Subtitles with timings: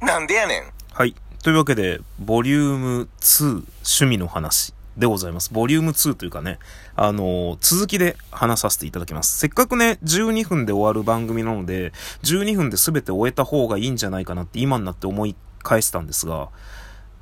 [0.00, 0.64] なんでやねん。
[0.92, 1.14] はい。
[1.42, 5.52] というわけで、ボリューム2、趣味の話でございます。
[5.52, 6.58] ボリューム2というかね、
[6.96, 9.38] あのー続きで話させていただきます。
[9.38, 11.92] せっかくね、12分で終わる番組なので、
[12.22, 16.48] 12分で全て終えた方がいいんじゃないかなって今になって思い返したんですが、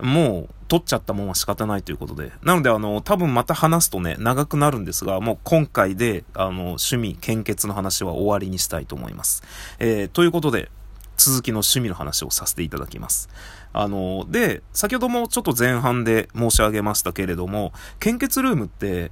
[0.00, 2.32] もう、撮っちゃったもんは仕方ないということで。
[2.42, 9.42] なので、あの、多分また話すとね、長くなるんですが、もう今回で、あの、趣味、献血の話は終わりにしたいと思います。
[9.78, 10.70] えー、ということで、
[11.16, 13.28] 続きの趣味の話をさせていただきます。
[13.72, 19.10] あの、で、先ほどもちょっと前半で申し上げましたけれども、献血ルームって、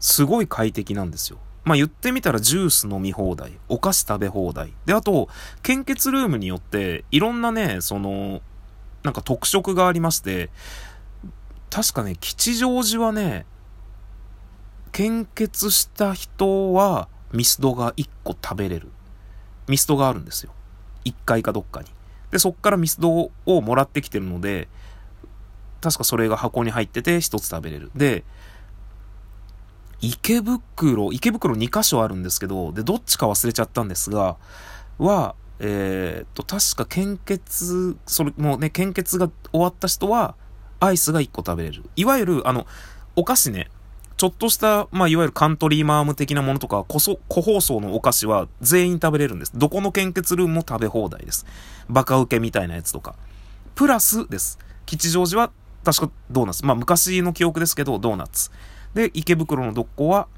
[0.00, 1.38] すごい快適なんですよ。
[1.64, 4.72] まあ言ってみたらジュース飲み放題、お菓子食べ放題。
[4.84, 5.28] で、あと、
[5.62, 8.42] 献血ルームによって、いろんなね、その、
[9.02, 10.50] なんか特色がありまして、
[11.70, 13.46] 確かね、吉祥寺はね、
[14.92, 18.92] 献血した人はミスドが1個食べれる。
[19.66, 20.52] ミスドがあるんですよ。
[21.04, 21.88] 1階かどっかに。
[22.30, 24.68] で、そっからミスドをもらってきてるので、
[25.80, 27.90] 確かそれが箱に入ってて1つ食べれる。
[27.94, 28.24] で、
[30.00, 34.36] 池袋、池袋2箇所あるんですけど、で、どっちか忘れちゃったんですが、
[34.98, 40.34] は、えーっと、確か献血、それ、もうね、献血が終わった人は、
[40.80, 41.84] アイスが1個食べれる。
[41.96, 42.66] いわゆる、あの、
[43.16, 43.70] お菓子ね、
[44.16, 49.52] ちょっとした、まあ、いわゆるカントリーマーム的なものとか、個そ個包装のお菓子は全員食べれるんです。
[49.54, 51.46] どこの献血ルームも食べ放題です。
[51.88, 53.16] バカウケみたいなやつとか。
[53.74, 54.58] プラスです。
[54.86, 55.50] 吉祥寺は
[55.84, 56.64] 確かドーナツ。
[56.64, 58.50] まあ、昔の記憶ですけど、ドーナツ。
[58.94, 60.28] で、池袋のどっこは、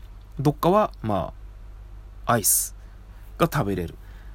[0.40, 1.32] どっかは、ま
[2.24, 2.74] あ、アイス
[3.38, 3.94] が食べれる。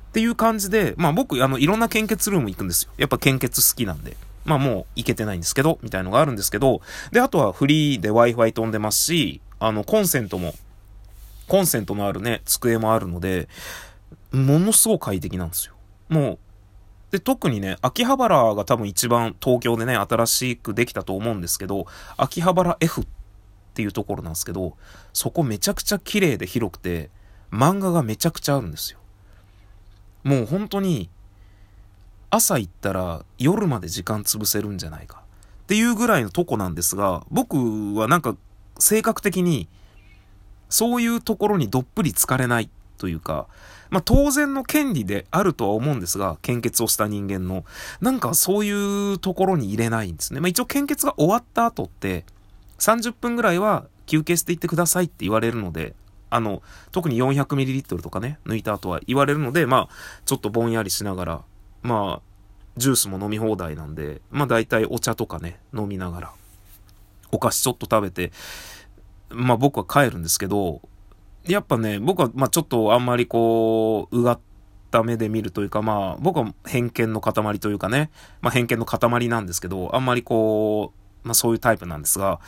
[0.10, 2.92] っていう感じで、まあ僕、あの、いろんな献血ルーム行くんですよ。
[2.98, 4.18] やっぱ献血好きなんで。
[4.46, 10.54] まあもう行けてないんですけど、みたいのがあるんですけど、で、あとはフリーで Wi-Fi 飛んでますし、あの、コンセントも、
[11.48, 13.48] コンセントのあるね、机もあるので、
[14.32, 15.76] ものすごく快適なんですよ。
[16.10, 16.40] もう、
[17.12, 21.86] で、特にね、秋葉原が多分一番東京でね、新しくできたと思うんですけど、
[22.18, 23.06] 秋葉原 F っ
[23.74, 24.78] ていうところなんですけど、
[25.14, 27.10] そこめちゃくちゃ綺麗で広くて、
[27.52, 29.00] 漫画がめちゃくちゃあるんですよ。
[30.24, 31.10] もう本当に、
[32.32, 35.22] 朝行ったら夜まで時間潰せるんじゃないか。
[35.64, 38.36] っていうぐらいのとこなんですが、僕はなんか
[38.80, 39.68] 性格的に、
[40.70, 43.48] そういうところにどっぷり疲れないというか、
[43.90, 47.66] まあ当然の権利であるとは思うんですが、献血をした人間の、
[48.00, 50.40] なんかそういうところに入れないんですね。
[50.40, 52.26] まあ一応献血が終わった後って、
[52.80, 55.96] 30分ぐらいは休憩していってくださいって言われるので、
[56.30, 56.62] あの、
[56.92, 59.90] 特に 400ml とかね、抜いた後は言われるので、まあ、
[60.26, 61.42] ちょっとぼんやりしながら、
[61.84, 62.32] まあ、
[62.78, 66.32] ジュースも飲み放題なんで、まあ大体お茶とかね、飲みながら、
[67.32, 68.32] お菓子ちょっと食べて、
[69.30, 70.82] まあ僕は帰るんですけど、
[71.46, 74.40] やっぱね、僕はまあちょっとあんまりこう、うがっ
[74.92, 78.10] た目で見るというか、まあ僕は偏見の塊というかね、
[78.42, 80.94] まあ偏見の塊なんですけど、あんまりこ
[81.24, 82.40] う、まあそういうタイプなんですが、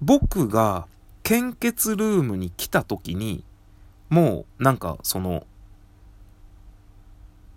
[0.00, 0.86] 僕が
[1.22, 3.44] 献血ルームに来た時に、
[4.08, 5.44] もうなんかその、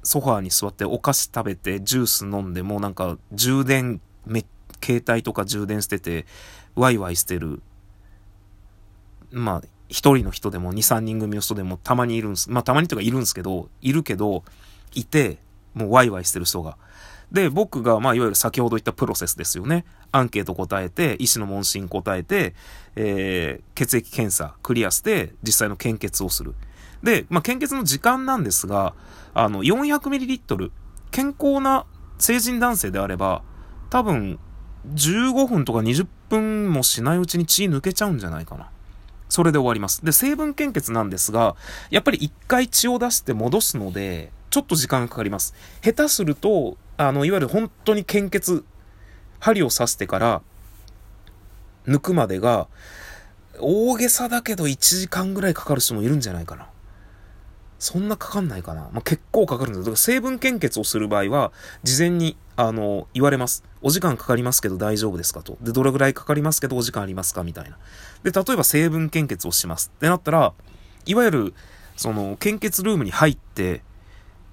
[0.04, 4.46] ソファーに座ってお菓子食べてジュース飲んでもうなんか充電め
[4.84, 6.26] 携帯とか充電してて
[6.76, 7.62] ワイワイしてる。
[9.32, 12.50] まあ一人の人でも二三人組の人でもたまにいるんです。
[12.50, 14.44] まあたまにとかいるんですけどいるけど
[14.94, 15.40] いて
[15.74, 16.78] もうワイワイしてる人が。
[17.31, 19.86] で僕がまあいわゆる先ほど言ったプロセスですよね。
[20.12, 22.56] アンケート答えて医師の問診答えて、
[22.96, 26.56] えー、血液検査クリアして実際の献血をする。
[27.04, 28.94] で、まあ、献血の時間なんですが、
[29.34, 30.72] あの、400ml、
[31.12, 31.86] 健康な
[32.18, 33.42] 成人男性であれば、
[33.90, 34.40] 多分、
[34.94, 38.70] 15分とか20分もしないうちに血抜けちゃうんじゃないかな。
[39.30, 40.04] それで終わります。
[40.04, 41.56] で、成分献血なんですが、
[41.92, 45.54] やっぱり一回血を出して戻すので、ちょっと時間がかかります。
[45.84, 48.66] 下手すると、あの、いわゆる本当に献血、
[49.40, 50.42] 針を刺してから、
[51.88, 52.68] 抜くまでが、
[53.60, 56.68] 大げさだけど1時間ぐらいかかる人もいるんじゃないかな。
[57.80, 58.90] そんなかかんないかな。
[58.92, 61.54] まあ、結構かかるんですだから成分献血をする場合は、
[61.84, 63.64] 事前に、あの、言われます。
[63.81, 65.58] お時間かかりますけど大丈夫ですかと。
[65.62, 67.78] で、どれぐらいかかりますけどお時間ありますかみたいな。
[68.24, 70.54] で、例えば成分献血をしますってなったら、
[71.06, 71.54] いわゆる、
[71.96, 73.82] その、献血ルームに入って、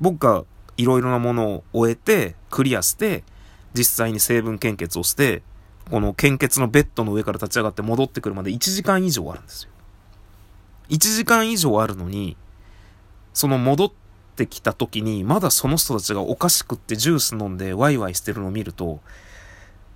[0.00, 0.44] 僕が
[0.76, 3.24] いろいろなものを終えて、クリアして、
[3.74, 5.42] 実際に成分献血をして、
[5.90, 9.70] この献血のベッドの上から立ち上がって戻ってくるまで1時間以上あるんですよ。
[10.90, 12.36] 1時間以上あるのに、
[13.36, 13.92] その戻っ
[14.34, 19.00] てきた時に、まだその人たちがお菓子食ってジュース飲んでワイワイしてるのを見ると、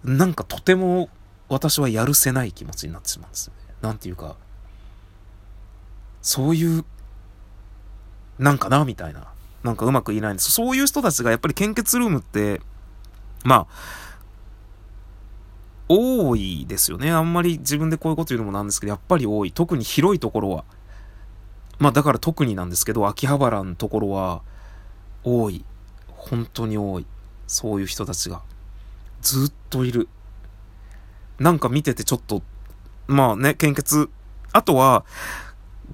[0.05, 1.09] なんかとても
[1.49, 3.75] 私はやるせない気持ちになってしまうんですよね。
[3.81, 4.37] なんていうか、
[6.21, 6.85] そういう、
[8.39, 9.33] なんかなみたいな。
[9.63, 10.51] なんかうまく言えないんです。
[10.51, 12.61] そういう人たちがやっぱり献血ルームって、
[13.43, 13.67] まあ、
[15.89, 17.11] 多いですよね。
[17.11, 19.53] あんまり自分でこういうこと言うのもなんですけど、やっぱり多い。
[19.53, 20.65] 特に広いところは。
[21.81, 24.43] まあだから特になんですけど、秋葉原のところは
[25.25, 25.65] 多い。
[26.09, 27.07] 本当に多い。
[27.47, 28.43] そういう人たちが。
[29.23, 30.09] ずっといる。
[31.39, 32.43] なんか見ててちょっと、
[33.07, 34.11] まあね、献血。
[34.53, 35.07] あとは、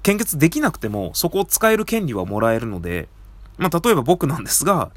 [0.03, 3.07] 献血できなくても、そこを使える権利はもらえるので、
[3.57, 4.91] まあ例えば僕なんですが、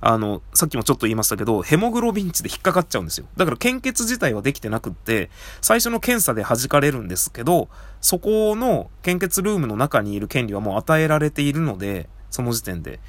[0.00, 3.26] あの、さっきもちょっと言いましたけど、ヘモグロビン値で引っかかっちゃうんですよ。
[3.36, 5.30] だから献血自体はできてなくって、
[5.60, 7.68] 最初の検査で弾かれるんですけど、
[8.00, 13.00] そこの献血ルームの中にいる権利はもう与えられているので、その時点で。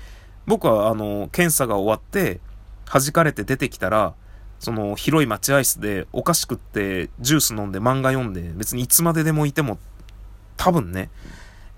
[0.46, 2.40] 僕は、あの、検査が終わって、
[2.86, 4.14] 弾かれて出てきたら、
[4.60, 9.78] その広い待合室でお菓子食ってジュース飲んで漫画読んで別にいつまででもいても
[10.58, 11.10] 多分ね、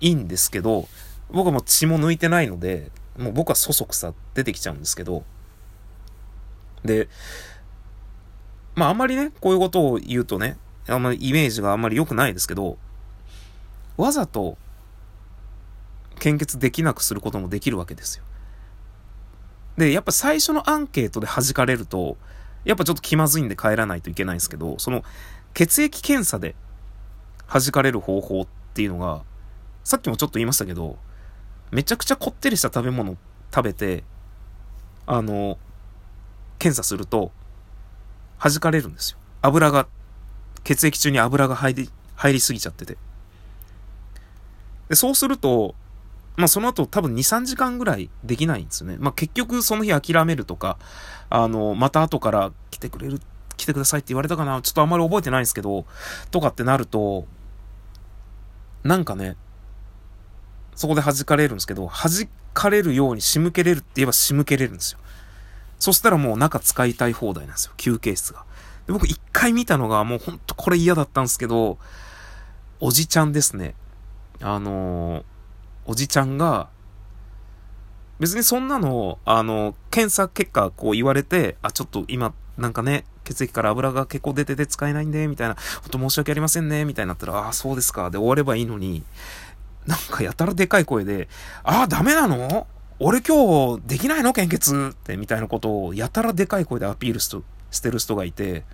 [0.00, 0.88] いいんですけど、
[1.30, 5.24] 僕はもう血も抜いてないので、もう僕はそそくさ出てきちゃうんですけど、
[6.84, 7.08] で、
[8.74, 10.56] まああんまりね、こういうことを言うとね、
[10.86, 12.78] あんまりイメージがあんまり良くないですけど、
[13.96, 14.56] わざと
[16.20, 18.24] 献血できなくすることもできるわけですよ。
[19.76, 22.16] で、やっぱ最初のアンケートで弾かれると、
[22.64, 25.04] やっぱちょっと気まずいんで帰らないといけないんですけど、その
[25.54, 26.54] 血液検査で
[27.52, 29.22] 弾かれる方法っていうのが、
[29.84, 30.98] さっきもちょっと言いましたけど、
[31.70, 33.16] めちゃくちゃこってりした食べ物
[33.54, 34.04] 食べて、
[35.06, 35.58] あの、
[36.58, 37.32] 検査すると、
[38.42, 39.18] 弾かれるんですよ。
[39.42, 39.86] 油が、
[40.64, 42.96] 血液中に油が入り、入りすぎちゃってて。
[44.88, 45.74] で、そうすると、
[46.36, 48.96] まあその後多分2、3時間ぐらいできないんですよね。
[48.98, 50.78] まあ結局その日諦めるとか、
[51.30, 53.20] あの、また後から来てくれる、
[53.56, 55.84] 来てくださいって言われたかなちょっとあんまり覚えてないんですけど、
[56.30, 57.26] とかってなると、
[58.84, 59.36] なんかね、
[60.78, 65.00] そこで弾かれるんですけど、弾かれるように仕向けれるって言えば仕向けれるんですよ。
[65.80, 67.72] そしたらもう中使いたい放題なんですよ。
[67.76, 68.44] 休憩室が。
[68.86, 71.78] で僕一回見たのがもうほんとこれ嫌だったんですけど、
[72.78, 73.74] おじちゃんですね。
[74.40, 75.24] あのー、
[75.86, 76.68] おじちゃんが、
[78.20, 89.02] 別にそんなの、あの、検査結果こう言われて、あ、ちょっと今、なんかね、血液から油が結構出てて使えないんで、みたいな、ほんと申し訳ありませんね、みたいになったら、ああ、そうですか、で終わればいいのに、
[89.88, 91.28] なんかやたらでかい声で、
[91.64, 92.66] ああ、ダメなの？
[92.98, 94.34] 俺今日できないの？
[94.34, 98.64] 献血って、みたいなことをやたらでかい声でアピールしてる人がいて、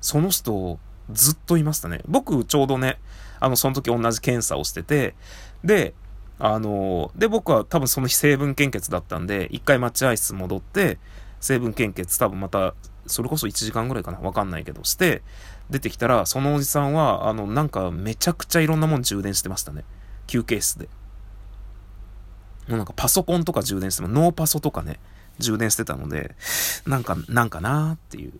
[0.00, 0.78] その人、
[1.10, 2.02] ずっといましたね。
[2.06, 3.00] 僕、ちょうどね、
[3.40, 5.16] あの、その時同じ検査をしてて、
[5.64, 5.94] で、
[6.38, 10.98] あの、で、僕は多分その日成分献血だったんで、一回待合室戻って、
[11.40, 12.74] 成分献血多分また、
[13.06, 15.22] それこそ1時間ぐらいかなわかんないけど、して、
[15.70, 19.84] 出てきたら、そのおじさんは、あの、なんかめちゃくちゃいろんなもん充電してましたね。
[20.30, 20.88] 休憩室で。
[22.68, 25.00] もうなんかパソコンとか充電しても、ノーパソとかね、
[25.40, 26.36] 充電してたので、
[26.86, 28.32] なんか、なんかなーっていう、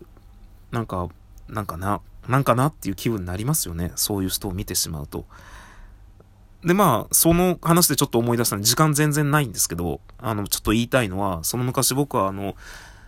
[0.70, 1.08] なんか、
[1.48, 3.90] なんかな、なんかなっていう気分になりますよね。
[3.96, 5.24] そういう人を見てしまうと。
[6.64, 12.54] で、まあ、その話でちょっと思い出したの時間全然ないんですけど、あの、ちょっと言いたいのは、その昔僕はあの、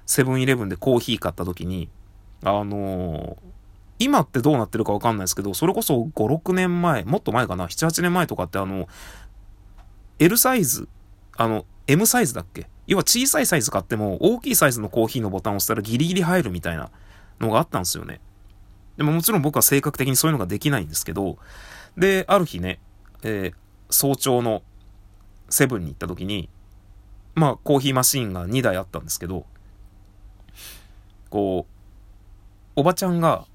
[0.06, 1.88] セブンイレブンでコーヒー買った時に、
[2.42, 3.36] あの
[4.02, 8.88] 今ってどうなってるかわかんないですけど、それこそ5、6年前、もっと前かな、7、8年前とかってあの、
[10.18, 10.88] L サイズ、
[11.36, 12.68] あの、M サイズだっけ？
[12.86, 16.90] 要は小さいサイズ買っても、大きいサイズのコーヒーのボタンを押したらギリギリ入るみたいな
[17.40, 18.20] のがあったんですよね。
[18.96, 21.38] でももちろん僕は性格的にそういうのができないんですけど、
[21.96, 22.78] で、ある日ね、
[23.22, 23.54] えー、
[23.90, 24.62] 早朝の
[25.48, 26.48] セブンに行った時に、
[27.34, 29.46] まあ、コーヒーマシーンが2台あったんですけど、
[31.30, 31.72] こう、
[32.76, 33.46] おばちゃんが、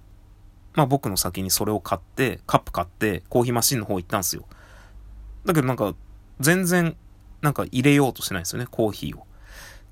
[0.77, 4.45] まあ僕の先にそれを買って、カップ買って、コーヒーマシンの方行ったんですよ。
[5.43, 5.95] だけどなんか、
[6.39, 6.95] 全然、
[7.41, 9.25] なんか入れようとしてないんですよね、コーヒーを。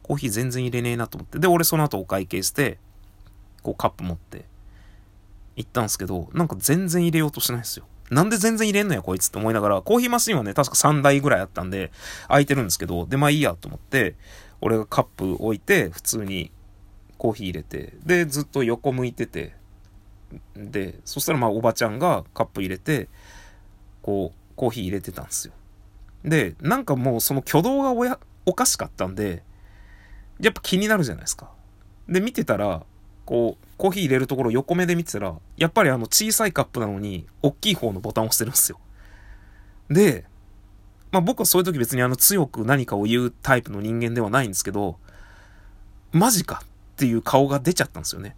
[0.03, 1.39] コーヒー全然入れねえなと思って。
[1.39, 2.77] で、俺その後お会計して、
[3.63, 4.45] こうカップ持って、
[5.55, 7.87] 行ったんですけど、なんか全然入れようとしてないんですよ。
[8.11, 11.91] なんで全然入れんのやこいつって思いながら、コーヒーマシンはね、確か3台ぐらいあったんで、
[12.27, 14.15] 空いてるんですけど、で、まあいいやと思って、
[14.61, 16.51] 俺がカップ置いて、普通に
[17.17, 19.55] コーヒー入れて、で、ずっと横向いてて、
[20.55, 23.09] で、そしたらまあおばちゃんがカップ入れて、
[24.01, 25.53] こう、コーヒー入れてたんですよ。
[26.23, 29.43] で、なんかもうその挙動がおや、おかしかったんで、
[30.39, 31.51] やっぱ気になるじゃないですか。
[32.07, 32.83] で、見てたら、
[33.25, 38.79] こう、コーヒー入れるところ横目で見てたら、やっぱりあの小さいカップなのに、大きい方のボタンを押してるんですよ。
[39.89, 40.25] で、
[41.11, 44.99] まあ僕はそういう時別にあの強く何かを言うタイプの人間ではないんですけど、
[46.11, 46.67] マジかっ
[46.97, 48.35] ていう顔が出ちゃったんですよね。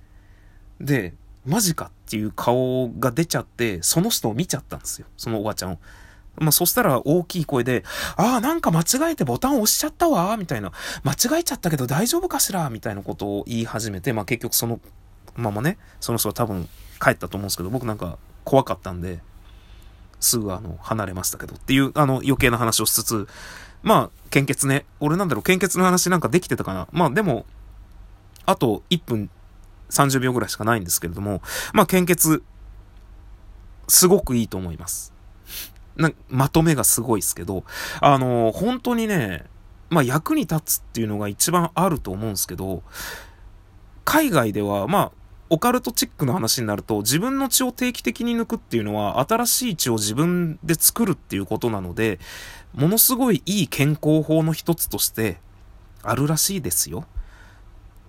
[0.79, 1.13] で、
[1.47, 5.07] マジかっていう顔が出ちゃって、その人を見ちゃったんですよ。
[5.17, 5.79] そのおばちゃんを。
[6.39, 7.83] まあ、そしたら大きい声で、
[8.15, 10.71] ああ、なんか間違えてボタン押しちゃったわ、みたいな。
[11.03, 14.79] 間違えちゃったけど大丈夫かしらみたいなことを言い始めて、まあ、結局その
[15.35, 16.67] ままね、その人は多分
[17.01, 19.19] 帰ったと思うんですけど、僕なんか怖かったんで、
[20.19, 23.27] すぐあの、離れましたけどっていう、あの、余計な話をしつつ、
[23.83, 24.85] まあ、献血ね。
[24.99, 26.87] 俺なんだろう、献血の話なんかできてたかな。
[26.91, 27.45] まあ、でも、
[28.45, 29.29] あと1分
[29.89, 31.41] 30秒ぐらいしかないんですけれども、
[31.73, 32.43] まあ、献血、
[33.87, 35.13] すごくいいと思います。
[35.95, 37.63] なまとめがすごいですけど、
[38.01, 39.45] あのー、本当にね、
[39.89, 42.83] まあ役に立つっていうのが一番あると思うんですけど、
[44.05, 45.11] 海外では、まあ、
[45.49, 52.19] オカルトチックの話になると、自分の血を定期的に抜くっていうのは、新しい血を自分で作るっていうことなので、
[52.73, 55.37] ものすごいいい健康法の一つとして、
[56.03, 57.05] あるらしいですよ。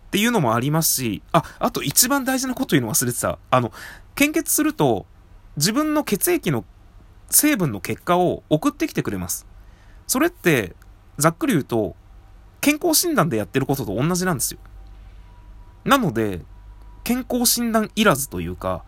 [0.08, 3.38] っていうのもありますし、あ、あと一番大事なこと言うの忘れてた。
[3.50, 3.72] あの、
[4.14, 5.04] 献血すると、
[5.58, 6.64] 自分の血液の
[7.28, 9.46] 成分の結果を送ってきてくれます。
[10.06, 10.74] それって、
[11.18, 11.94] ざっくり言うと、
[12.62, 14.60] 健康診断でやってることと同じなんですよ。
[15.84, 16.40] なので、
[17.04, 18.84] 健康診断いらずというか、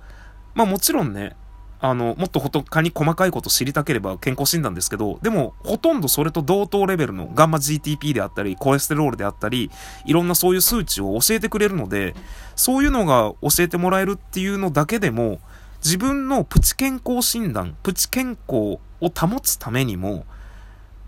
[0.54, 1.36] まあもちろんね、
[1.82, 9.70] あの、もっと他に細かいこと知りたければ健康診断ですけど、でも、ほとんどそれと同等レベルのガンマ GTP であったり、コレステロールであったり、
[10.04, 12.14] いろんなそういう数値を教えてくれるので、
[12.54, 15.40] そういうのが教えてもらえるっていうのだけでも、
[15.82, 20.26] 自分のプチ健康診断、プチ健康を保つためにも、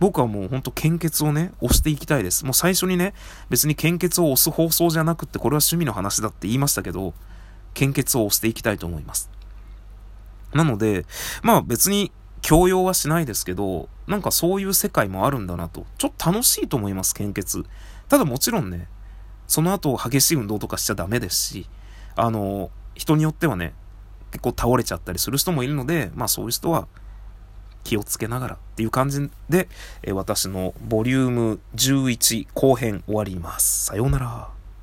[0.01, 2.47] 僕はもうほんと献血をね、押していきたいです。
[2.47, 3.13] もう最初にね、
[3.51, 7.13] 別に献血を押す放送じゃなくって、これは趣味の話だって言いましたけど、
[7.75, 9.31] 献血を押していきたいと思います。
[10.55, 11.07] なので、
[11.43, 15.87] まあ別に強要はしないですけど、なんかそういう世界もあるんだなと。
[15.99, 17.65] ちょっと楽しいと思います、献血。
[18.09, 18.89] ただもちろんね、
[19.47, 21.69] その後激しい運動とかしちゃダメですし、
[22.17, 23.75] あの、人によってはね、
[24.33, 26.89] 結構倒れちゃったりする人もいるので、まあそういう人は
[27.85, 29.69] 気をつけながらっていう感じで、
[30.03, 33.87] え私のボリューム11後編終わります。
[33.87, 34.62] さようなら。